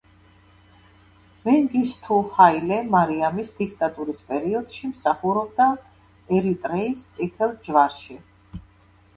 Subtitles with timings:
[1.41, 5.69] მენგისთუ ჰაილე მარიამის დიქტატურის პერიოდში მსახურობდა
[6.39, 8.19] ერიტრეის წითელ ჯვარში.